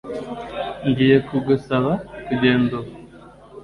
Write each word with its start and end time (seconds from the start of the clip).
Ngiye 0.89 1.17
kugusaba 1.27 1.91
kugenda 2.25 2.73
ubu 2.79 2.91